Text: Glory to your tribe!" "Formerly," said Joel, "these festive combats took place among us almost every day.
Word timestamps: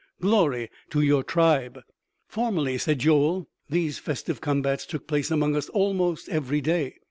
Glory 0.19 0.67
to 0.89 1.01
your 1.01 1.21
tribe!" 1.21 1.79
"Formerly," 2.27 2.79
said 2.79 2.97
Joel, 2.97 3.47
"these 3.69 3.99
festive 3.99 4.41
combats 4.41 4.87
took 4.87 5.05
place 5.05 5.29
among 5.29 5.55
us 5.55 5.69
almost 5.69 6.27
every 6.27 6.59
day. 6.59 6.95